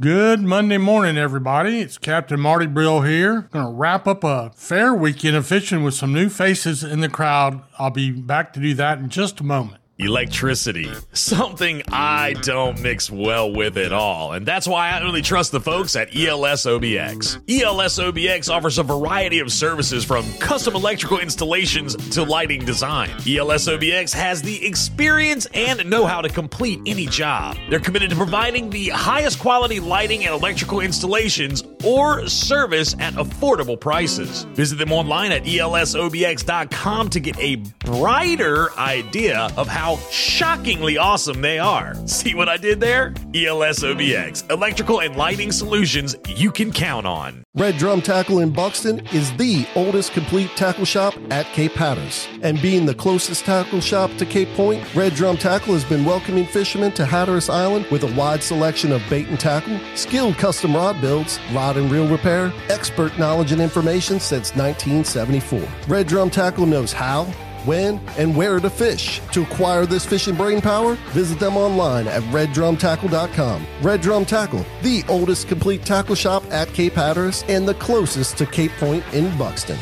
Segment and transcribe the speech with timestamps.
[0.00, 1.78] Good Monday morning, everybody.
[1.78, 3.42] It's Captain Marty Brill here.
[3.52, 7.08] Going to wrap up a fair weekend of fishing with some new faces in the
[7.08, 7.62] crowd.
[7.78, 9.83] I'll be back to do that in just a moment.
[9.96, 10.90] Electricity.
[11.12, 14.32] Something I don't mix well with at all.
[14.32, 17.40] And that's why I only trust the folks at ELS OBX.
[17.48, 23.10] ELS OBX offers a variety of services from custom electrical installations to lighting design.
[23.10, 27.56] ELS OBX has the experience and know how to complete any job.
[27.70, 33.78] They're committed to providing the highest quality lighting and electrical installations or service at affordable
[33.78, 34.44] prices.
[34.54, 41.58] Visit them online at elsobx.com to get a brighter idea of how shockingly awesome they
[41.58, 41.94] are.
[42.06, 43.10] See what I did there?
[43.32, 47.44] ELSOBX, electrical and lighting solutions you can count on.
[47.56, 52.26] Red Drum Tackle in Buxton is the oldest complete tackle shop at Cape Hatteras.
[52.42, 56.46] And being the closest tackle shop to Cape Point, Red Drum Tackle has been welcoming
[56.46, 61.00] fishermen to Hatteras Island with a wide selection of bait and tackle, skilled custom rod
[61.00, 65.62] builds, rod and reel repair, expert knowledge and information since 1974.
[65.88, 67.24] Red Drum Tackle knows how,
[67.64, 69.20] when, and where to fish.
[69.32, 73.66] To acquire this fishing brain power, visit them online at reddrumtackle.com.
[73.82, 78.46] Red Drum Tackle, the oldest complete tackle shop at Cape Hatteras and the closest to
[78.46, 79.78] Cape Point in Buxton.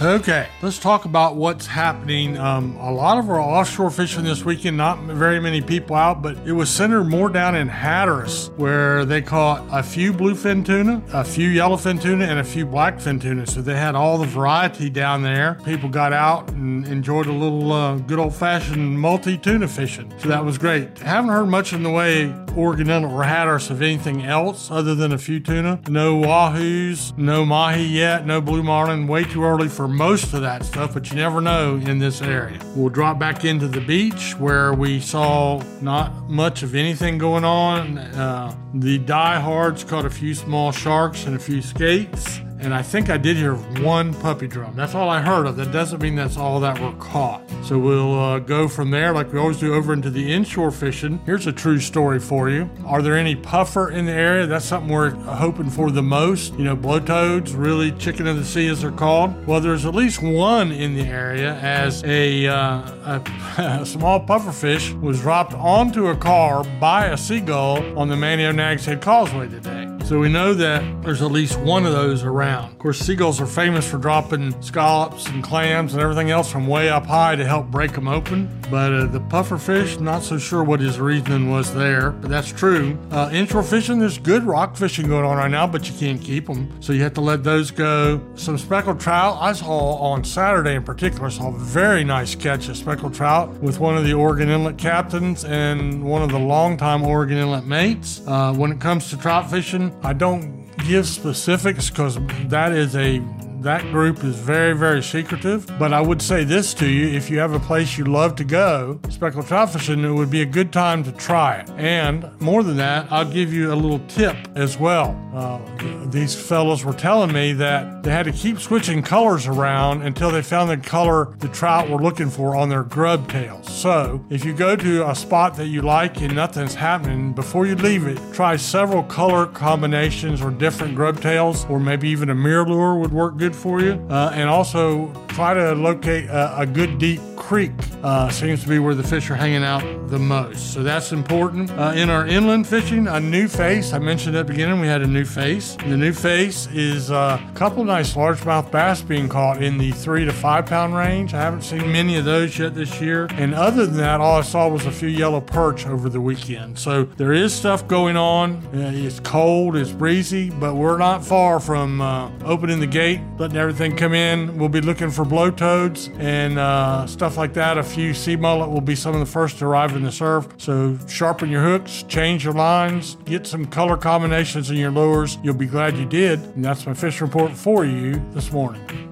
[0.00, 2.38] Okay, let's talk about what's happening.
[2.38, 6.36] Um, a lot of our offshore fishing this weekend, not very many people out, but
[6.46, 11.24] it was centered more down in Hatteras, where they caught a few bluefin tuna, a
[11.24, 13.44] few yellowfin tuna, and a few blackfin tuna.
[13.48, 15.58] So they had all the variety down there.
[15.64, 20.14] People got out and enjoyed a little uh, good old fashioned multi tuna fishing.
[20.18, 20.96] So that was great.
[21.00, 25.18] Haven't heard much in the way Oregon or Hatteras of anything else other than a
[25.18, 25.80] few tuna.
[25.88, 29.08] No wahoos, no mahi yet, no blue marlin.
[29.08, 32.58] Way too early for most of that stuff, but you never know in this area.
[32.76, 37.98] We'll drop back into the beach where we saw not much of anything going on.
[37.98, 42.40] Uh, the diehards caught a few small sharks and a few skates.
[42.60, 44.74] And I think I did hear one puppy drum.
[44.74, 45.56] That's all I heard of.
[45.56, 47.42] That doesn't mean that's all that were caught.
[47.62, 51.20] So we'll uh, go from there, like we always do, over into the inshore fishing.
[51.24, 52.68] Here's a true story for you.
[52.84, 54.46] Are there any puffer in the area?
[54.46, 56.54] That's something we're hoping for the most.
[56.54, 59.46] You know, blowtoads, really chicken of the sea as they're called.
[59.46, 63.22] Well, there's at least one in the area as a, uh, a,
[63.82, 69.00] a small was dropped onto a car by a seagull on the Manteo Nags Head
[69.00, 69.87] Causeway today.
[70.08, 72.72] So we know that there's at least one of those around.
[72.72, 76.88] Of course, seagulls are famous for dropping scallops and clams and everything else from way
[76.88, 78.48] up high to help break them open.
[78.70, 82.96] But uh, the pufferfish, not so sure what his reasoning was there, but that's true.
[83.10, 86.46] Uh, inshore fishing, there's good rock fishing going on right now, but you can't keep
[86.46, 88.18] them, so you have to let those go.
[88.34, 92.78] Some speckled trout, I saw on Saturday in particular, saw a very nice catch of
[92.78, 97.36] speckled trout with one of the Oregon Inlet captains and one of the longtime Oregon
[97.36, 98.22] Inlet mates.
[98.26, 103.20] Uh, when it comes to trout fishing, I don't give specifics because that is a
[103.62, 107.38] that group is very very secretive but i would say this to you if you
[107.38, 110.72] have a place you love to go speckled trout fishing it would be a good
[110.72, 111.70] time to try it.
[111.70, 115.16] And more than that i'll give you a little tip as well.
[115.34, 115.60] Uh,
[116.06, 120.42] these fellows were telling me that they had to keep switching colors around until they
[120.42, 123.72] found the color the trout were looking for on their grub tails.
[123.72, 127.74] So if you go to a spot that you like and nothing's happening before you
[127.76, 132.68] leave it try several color combinations or different grub tails or maybe even a mirror
[132.68, 133.92] lure would work good for you.
[134.10, 137.70] Uh, and also try to locate a, a good deep creek.
[138.02, 140.72] Uh, seems to be where the fish are hanging out the most.
[140.74, 141.70] So that's important.
[141.70, 143.92] Uh, in our inland fishing, a new face.
[143.92, 145.76] I mentioned at the beginning we had a new face.
[145.76, 150.32] The new face is a couple nice largemouth bass being caught in the three to
[150.32, 151.34] five pound range.
[151.34, 153.28] I haven't seen many of those yet this year.
[153.32, 156.78] And other than that, all I saw was a few yellow perch over the weekend.
[156.78, 158.56] So there is stuff going on.
[158.74, 163.56] Uh, it's cold, it's breezy, but we're not far from uh, opening the gate, letting
[163.56, 164.58] everything come in.
[164.58, 167.78] We'll be looking for blowtoads and uh, stuff like that.
[167.78, 170.48] A few sea mullet will be some of the first to arrive in the surf.
[170.56, 175.38] So sharpen your hooks, change your lines, get some color combinations in your lures.
[175.42, 176.40] You'll be glad you did.
[176.40, 179.07] And that's my fish report for you this morning.